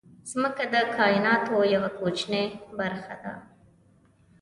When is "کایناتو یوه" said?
0.97-1.89